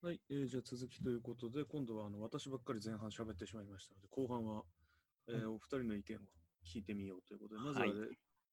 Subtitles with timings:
[0.00, 4.62] はい、えーじゃあ続きということで、今度はあの私ばっかり前半喋ってしまいましたので、後半は、
[5.28, 6.20] えーお二人の意見を
[6.64, 8.08] 聞いてみようということで、まずは、ねはい。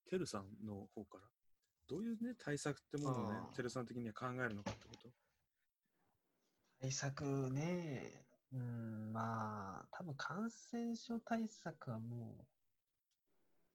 [0.10, 1.24] てるさんの方から、
[1.88, 5.10] どういうね、対策ってものをねてるさん的には考えるのかってこと？
[6.82, 12.46] 対策ね、うん、まあ、多分感染症対策はもう、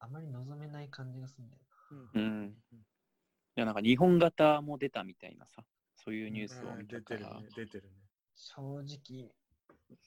[0.01, 1.63] あまり望めない感じがするんだよ
[2.15, 2.57] うん。
[2.77, 2.81] い
[3.55, 5.63] や、なんか日本型も出たみたいなさ、
[6.03, 7.97] そういうニュースを見たから、出てるね、出てるね。
[8.35, 9.25] 正直、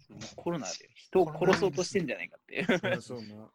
[0.09, 3.01] もうコロナで人を殺そうとしてんじゃないかっていう。
[3.01, 3.51] そうな。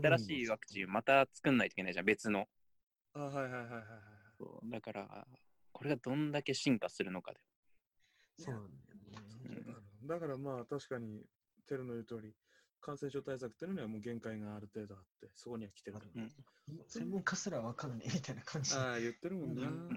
[0.00, 2.48] 新しいワクチンまた作んないといけないじゃん、別の。
[3.14, 3.84] あ、はいはいはいはいはい。
[4.36, 5.26] そうだから、
[5.72, 7.40] これがどんだけ進化するのかで。
[8.38, 9.74] そうなんだよね。
[10.04, 11.24] だからまあ確かに、
[11.66, 12.34] テルの言う通り、
[12.80, 16.06] 感染症対策っていうのにはもう限界がある程度あって、そこには来てると。
[16.14, 16.32] うん
[16.86, 18.74] 専門家すらわかんねえみたいな感じ。
[18.74, 19.62] ああ、言ってるもんな。
[19.62, 19.88] うん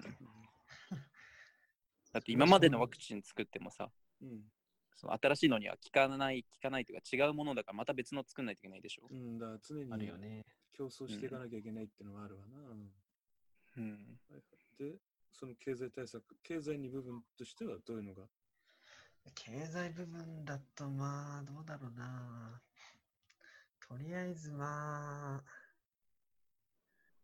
[2.12, 3.90] だって今までのワクチン作ってもさ、
[4.22, 4.42] うん。
[4.96, 9.08] その新しいのには効かない、効かないというか違うものだからまた別の作んないといけないでしょ。
[9.10, 10.46] うん、だから常にあるよね。
[10.74, 12.58] 競争していかなきゃいけないっていうのがあるわな。
[13.78, 14.20] うん
[14.78, 14.98] で、
[15.32, 18.24] その経済対策、経済に部分としてはどういうのが？
[19.36, 22.62] 経済部分だと、まあ、どうだろうな。
[23.88, 25.44] とりあえず、まあ、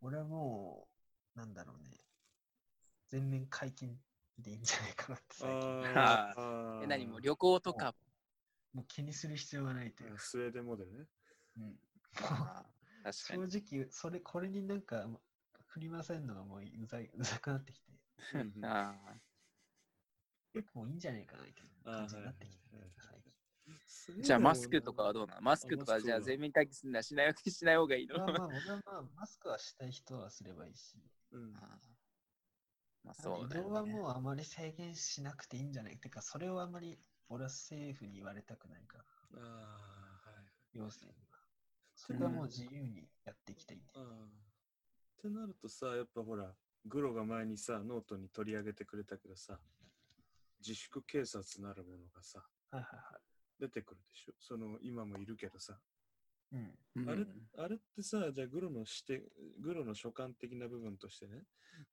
[0.01, 0.87] 俺はも
[1.35, 1.97] う、なんだろうね。
[3.07, 3.97] 全面解禁
[4.39, 5.83] でいいんじゃないかなって最近。
[5.87, 7.95] ああえ、何も旅行とか、
[8.73, 10.19] もう気にする必要がないというか。
[10.19, 11.05] スウェーデンモデルね。
[11.57, 11.79] うん。
[13.03, 13.43] 確か正に。
[13.79, 15.07] 直、それ、これになんか、
[15.67, 17.91] 振り回せるのがもううざい、うざくなってきて、
[18.33, 18.65] うんうん。
[18.65, 18.93] あ
[20.73, 22.57] もういいんじゃないかなみたいな感じになってきて
[24.23, 25.41] じゃあもうマスクとかはどうなの？
[25.41, 28.17] マスクとかじゃあ全面解決するのはしないしない方がいいの？
[28.17, 28.47] まあまあ、ま
[28.99, 30.95] あ、マスクはしたい人はすればいいし、
[31.31, 31.53] うん
[33.07, 33.59] まあそうだ。
[33.59, 35.97] 移動はもうあまり制限しなくていいんじゃない？
[35.97, 39.03] てか、それをあまり俺は政府に言われたくないから、
[39.41, 39.45] あ
[40.25, 40.35] あ、は
[40.73, 40.77] い。
[40.77, 41.37] 行政には。
[41.95, 43.85] それはもう自由にやっていきたいんで。
[43.95, 44.03] ああ。
[44.03, 46.53] ってなるとさ、やっぱほら、
[46.85, 49.57] グロが前にさ、ノートに取り上げてくれたけどさ、
[50.59, 53.19] 自粛警察なるものがさ、はいはいは
[53.57, 54.33] 出てくるでしょ？
[54.39, 55.79] その、今もいるけどさ。
[56.51, 56.55] い。
[56.55, 56.73] うん。
[56.95, 57.25] うんあれ
[57.59, 59.21] あれってさ、じゃあグロの視点、
[59.59, 61.43] グロの所感的な部分としてね、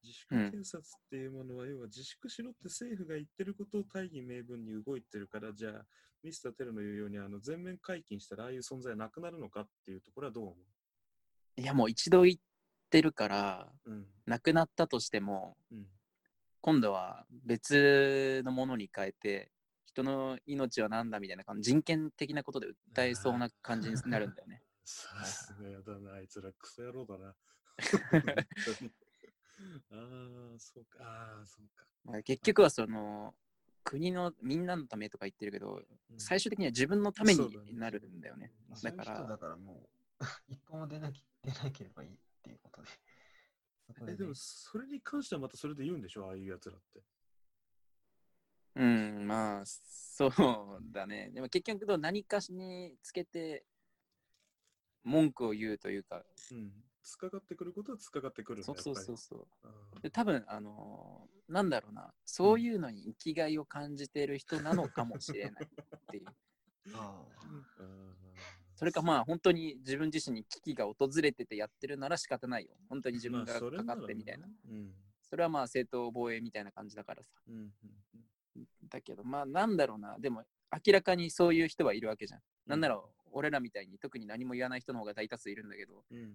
[0.03, 5.87] 自粛うん警察っていうものは、要は自粛しろって政府が言ってることを大義名分に動いてるから、じゃあ、
[6.22, 10.56] ミスターテルの言うように、あの全面解禁したら、ああいう存在なくなるのかっていうところはどう思
[11.56, 12.37] いやもう一度言っ
[12.91, 14.06] てるから、ううん。
[14.26, 15.87] なくなったとしても、うん。
[16.60, 19.50] 今度は別のものに変えて、
[19.94, 24.60] 人の命は何だみたいな感じ、人権的なことで訴えそうな感じになるんだよね。
[24.84, 27.28] さすがやだな、あいつらクソ野郎だな。
[29.91, 31.87] ああ、そうか、ああ、そうか。
[32.05, 33.34] まあ結局はその、
[33.84, 38.53] 国のみんなのためとか言ってるけど、うん最終的には自分のためになるんだよね。
[38.69, 39.88] まあそういうだから人だからも
[40.21, 42.88] う、 一歩も出なき出なければいいっていうことで。
[44.00, 46.26] え、ねでも、それに関してはまたそれで言うんでしょ？
[46.26, 47.03] ああいうやつらって。
[48.77, 50.33] うん、まあ、そう
[50.93, 51.31] だね。
[51.33, 53.65] でも結局何かしにつけて
[55.05, 56.73] 文句を言うというか、うん。
[57.03, 60.01] つかかってくることはつかかってくるそうそうそうそう。
[60.01, 66.25] で多分あのーなんだろうな、そういうのに生きがいを感じている人なのかもしれないっていう。
[66.97, 67.23] あ
[68.77, 72.75] それかまあ本当に自分自身に危機が訪れててやってるなら仕方ないよ。
[72.89, 74.49] 本当に自分がかなからってみたいな。
[74.69, 74.95] うん。
[75.23, 77.31] それはまあ正当防衛みたいな感じだからさ。
[77.47, 77.55] うん。
[77.55, 78.03] うん
[78.94, 80.44] だけどまあなんだろうな、でも
[80.87, 82.41] 明らかにそういう人はいるわけじゃん。
[82.66, 83.00] なんなら
[83.32, 86.34] 俺らみたいに特に何も言わない人の方が大多数いるんだけど、うん。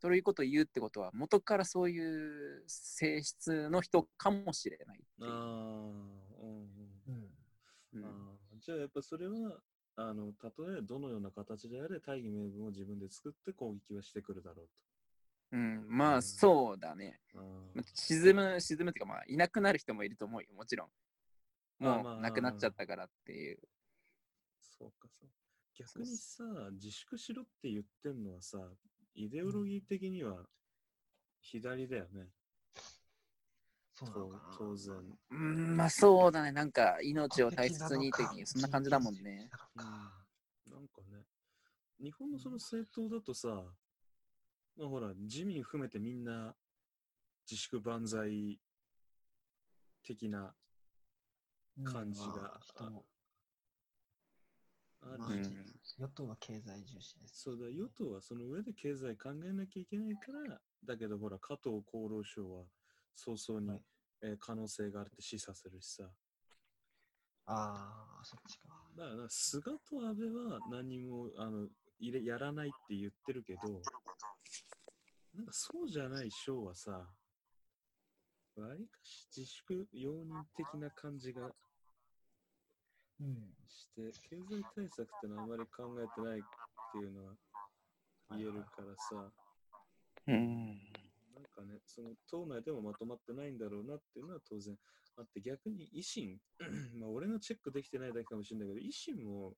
[0.00, 5.30] そういうことを言うってことは元からそういう性質の人かもしれないっていう。
[5.30, 6.68] ああ、うん
[7.06, 7.28] うん。
[7.94, 8.00] うん。
[8.00, 9.58] うんあーじゃあやっぱそれは、
[9.96, 14.64] あの、たとえどのような形であれ、大義名分を自分で作って攻撃はしてくるだろ
[15.52, 17.20] ううん、まうんあそうだね。
[17.94, 20.88] 沈む、沈むっていうかまあいなくなる人もいると思うよ、もちろん。
[21.80, 23.58] もうなくなっちゃったからっていう。
[24.60, 25.30] そうかそう。
[25.74, 28.58] 逆にさ、自粛しろって言ってんのはさ、
[29.14, 30.44] イデオロギー的には
[31.40, 32.28] 左だよね。
[33.98, 34.96] とそう当然。
[35.30, 36.52] うん、まあそうだね。
[36.52, 39.50] なんか命を大切に的にそんな感じだもんね。
[39.76, 39.84] うん
[40.70, 41.24] なんかね、
[42.00, 43.48] 日本のその政党だとさ、
[44.76, 46.54] まあほら、自民含めてみんな
[47.50, 48.60] 自粛万歳
[50.02, 50.54] 的な
[51.84, 52.60] 感じが。
[52.80, 52.94] うん。
[55.02, 55.42] まあるまあうん。
[55.82, 57.42] し、与党は経済重視です。
[57.42, 62.64] そうだ、与党はその上で経済考えなきゃいけないから、だけどほら、加藤厚労省は
[63.14, 63.82] 早々に、はい。
[64.22, 66.04] えー可能性があるって示唆するしさ、
[67.46, 68.68] ああ、そっちか。
[68.96, 71.68] だから、菅と安倍は何もあの
[71.98, 73.82] 入れやらないって言ってるけど、
[75.34, 77.08] なんかそうじゃない省はさ、
[78.66, 81.50] わりかし自粛容認的な感じが
[83.20, 83.36] うん。
[83.68, 86.42] して、経済対策ってのはあまり考えてないっ
[86.92, 87.34] ていうのは
[88.30, 89.30] 言えるからさ、
[90.26, 90.66] うん。
[91.34, 94.74] なんかね、その党内でもまとまってないんだろうなっていうのは当然
[95.16, 96.38] あって、逆に維新、
[96.98, 99.54] まあ俺がチェックできてないだけかもしれないけど、維新も、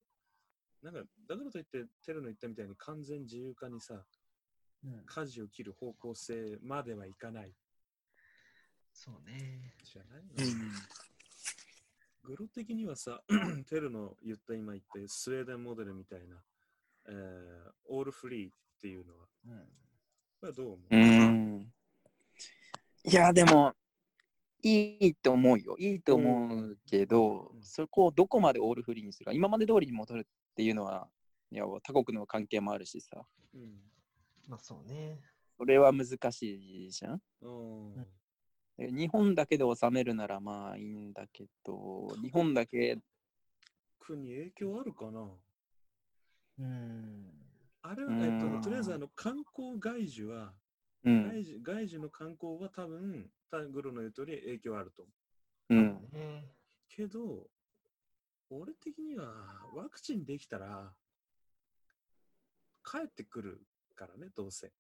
[0.82, 4.04] なんか、だからといって、テロの言ったみたいに完全自由化にさ、
[4.84, 7.52] うん、舵を切る方向性まではいかない
[8.92, 9.74] そうね。
[9.84, 10.32] じゃないの、
[12.22, 13.22] グロ的にはさ、
[13.68, 16.36] テルの言った今言ったスウェーデンモデルみたいな、
[17.08, 19.58] えーオールフリーっていうのは、うん。
[20.40, 21.72] これはどう思う、うん。
[23.04, 23.74] いや、でも、
[24.62, 25.76] いいと思うよ。
[25.78, 30.24] いいと思うけど、うんそこをどこまでオールフリーにするか、今まで通りに戻るっ
[30.54, 31.08] ていうのは、
[31.50, 33.24] いや、他国の関係もあるしさ、
[33.54, 33.80] うん
[34.48, 35.20] まあそうね。
[35.58, 37.22] それは難しいじゃん？
[37.42, 37.48] う
[37.90, 38.00] んで
[38.78, 42.98] 日本だけで収めるならまあいいんだけど、日本だけ、
[44.00, 45.28] 国影響あるかな？
[46.58, 47.32] うん。
[47.82, 50.52] あれは、うんえっと、とりあえずあの観光外需は、
[51.04, 55.10] うん、外需外需の観光は多分、タグロの言う通り影響あると思
[55.70, 55.74] う。
[55.74, 56.44] うん、ね。
[56.88, 57.50] けど、
[58.50, 59.26] 俺的には
[59.74, 60.92] ワクチンできたら、
[62.84, 63.60] 帰ってくる
[63.94, 64.72] からね、どうせ。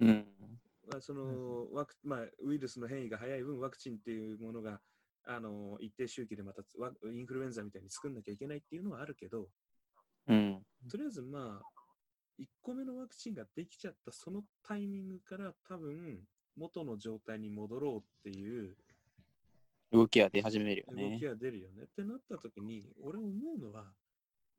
[0.00, 0.26] うん、
[0.90, 4.80] まあ、そのワクまあ、ウイルスの変異が早い分、ワクチンっていうものが
[5.24, 9.48] あの一定周期でまたワインフルエンザみたいに作んなきゃいけないっていうのはあるけど、
[10.26, 11.82] うん、とりあえずまあ、
[12.40, 16.18] 1個目のワクチンができちゃったそのタイミングから多分
[16.56, 18.76] 元の状態に戻ろうっていう
[19.92, 21.24] 動きは出始めるよ動ねき。
[21.24, 21.82] が出るよね。
[21.84, 23.84] ってなった時に、俺思うのは、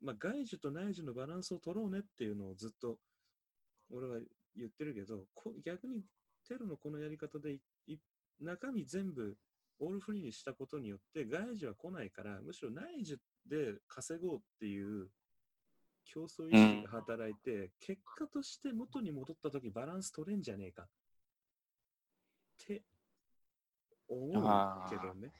[0.00, 2.98] まあ、外需と内需のバランスを取ろうねっていうのをずっと
[3.90, 4.20] 俺は
[4.56, 6.02] 言ってるけど、こ逆に
[6.46, 7.98] テロのこのやり方でいい
[8.40, 9.36] 中身全部
[9.80, 13.16] オールフリーにしたことによって外需は来ないから、むしろ内需
[13.48, 15.08] で稼ごうっていう
[16.04, 20.86] 競争意識が働いて、結果として元に戻った時バランス取れんじゃねえかっ
[22.66, 22.82] て
[24.08, 25.32] 思うけどね。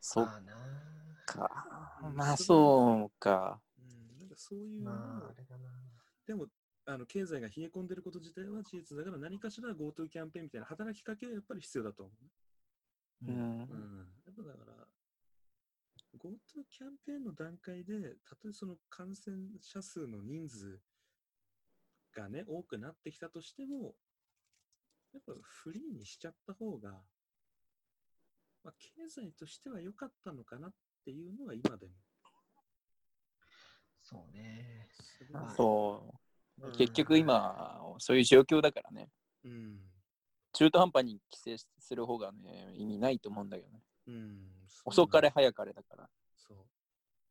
[0.00, 2.14] そうん。
[2.14, 3.60] まあそうか。
[3.78, 5.70] うん、なんかそういうのを、まあ、あれだな。
[6.26, 6.46] でも
[6.86, 13.26] あの経済が冷え込んでること自体は事実だから何かしら GoTo キャンペーンみたいな働きかけはやっぱり必要だと思う。
[13.28, 13.34] うん。
[13.34, 14.86] うん、やっぱだから
[16.18, 20.80] GoTo キャンペーンの段階でたとえその感染者数の人数
[22.14, 23.94] がね多くなってきたとしても
[25.12, 26.90] やっぱフリーにしちゃった方が、
[28.64, 30.72] まあ、経済としては良かったのかなっ
[31.04, 31.92] ていうのは今でも。
[34.02, 34.88] そうね。
[34.92, 36.08] すごいまあそうう。
[36.16, 36.19] ん
[36.76, 39.08] 結局今、そういう状況だからね。
[39.44, 39.80] うん
[40.52, 43.82] 中途半端に規制する方がね、意味ないと思うんだけどね。
[44.08, 44.50] うん、
[44.84, 46.10] 遅かれ早かれだから。
[46.36, 46.56] そう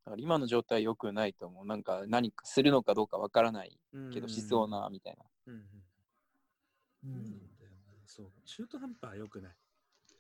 [0.06, 1.66] だから今の状態良くないと思う。
[1.66, 5.26] なんか何かするのかどうかわからないうんけど、しそうな、みたいな。
[5.48, 5.66] うんうんう
[7.04, 7.58] そうなんん。
[7.58, 7.78] だよな。
[8.06, 8.32] そう。
[8.46, 9.56] 中途半端は良くない。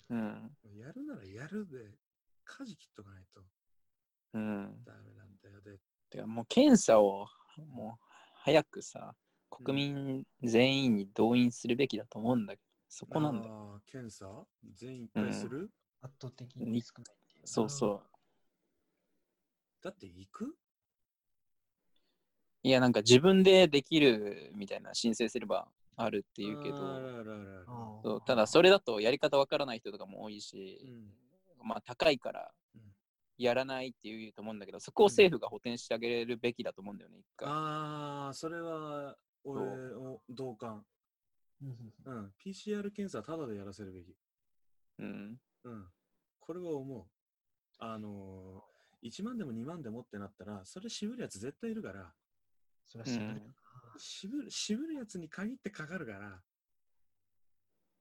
[0.09, 0.51] うん。
[0.75, 1.95] やるならやるで、
[2.44, 3.41] 舵切っとかないと
[4.33, 4.83] うん。
[4.83, 5.61] ダメなんだよ。
[5.61, 8.06] で、てかもう検査を、もう
[8.42, 9.14] 早くさ、
[9.50, 13.81] 国民全員に動員するべきだと思うんだけど、そこなんだよ。
[13.86, 14.26] 検査？
[14.74, 15.69] 全員一回する、
[16.02, 17.48] 圧倒的に少ないっていうな。
[17.48, 18.02] そうそう。
[19.84, 20.56] だって行く？
[22.64, 31.68] いや、なんか自分でできるみたいな申請すればあるっていうけあど、そうただそれだとやり方わからない人とかも多いし、うん。
[31.68, 32.58] まあ高いからうん
[33.40, 37.48] やらないっていうと思うんだけど、そこを政府が補填してあげるべきだと思うんだよね、一回。
[37.50, 39.16] ああ、それは
[39.46, 39.62] 俺
[39.96, 40.86] を同感。
[41.62, 42.34] うんうん。
[42.46, 44.14] PCR 検査はただでやらせるべき。
[45.00, 45.38] うん。
[45.64, 45.86] うん。
[46.40, 47.06] これは思う。
[47.80, 52.14] あのー、1万でも2万でもってなったら、それ渋るやつ絶対いるから、
[52.86, 53.42] それは知らないな。
[53.98, 56.42] 渋る渋るやつに限ってかかるから。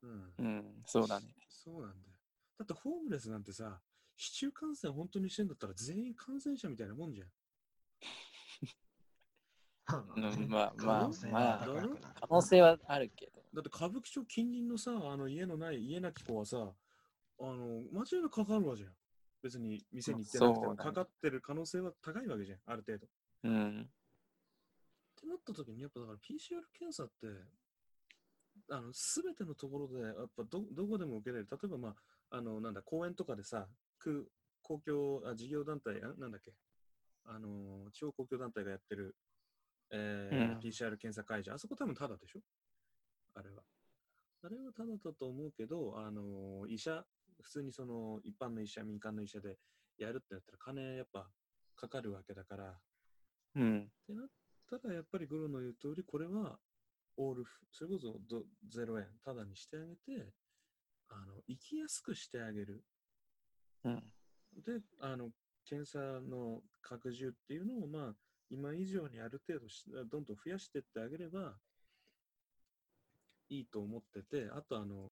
[0.02, 0.33] うん。
[0.38, 1.26] うん、そうだね。
[1.49, 2.18] そうなんだよ。
[2.59, 3.80] だってホームレスなんてさ、
[4.18, 7.28] 市中感染本当にしてんだったら全員感染者みたいなもんじゃん。
[10.16, 11.66] うんまあ可まあまあ
[12.20, 13.42] 可能性はあるけど。
[13.54, 16.75] だって歌舞伎町近隣のさ、あの家のない家なき子はさ、
[17.40, 18.94] あの、間違いなくかかるわじゃん。
[19.40, 23.06] 別に店に行ってなくても、かかってる可能性は高いわけじゃん、ある程度。
[23.06, 23.10] っ
[23.44, 23.90] うん。
[25.14, 27.28] てなった時に、やっぱだから PCR 検査って、
[28.70, 31.48] あの、すべてのところで、やっぱど、どこでも受けれる。
[31.50, 31.88] 例えば、ま
[32.30, 34.24] あ、あの、なんだ、公園とかでさ、空
[34.62, 36.52] 公共あ事業団体あ、なんだっけ、
[37.24, 39.16] あのー地方公共団体がやってる、
[39.90, 42.40] えーうん PCR 検査会場、あそこ多分タダでしょ？
[43.34, 43.62] あれは。
[44.42, 47.04] あれはタダだと思うけど、あのー医者、
[47.42, 49.58] 普通にその一般の医者、民間の医者で
[49.96, 51.28] やるってなったら金やっぱ
[51.76, 52.76] かかるわけだから、っ
[53.56, 53.90] うん。
[54.06, 54.26] てなっ
[54.68, 56.58] たらやっぱりグロの言う通り、これは
[57.16, 60.32] オールフ、それこそど0円、タダにしてあげて、
[61.08, 62.84] あの、生きやすくしてあげる。
[63.88, 64.62] うん。
[64.62, 65.30] で、あの、
[65.64, 68.14] 検査の拡充っていうのを、まあ、
[68.50, 69.66] 今以上にある程度、
[70.07, 71.59] どんどん増やしていってあげれば
[73.50, 75.07] いいと思ってて、あと、あの、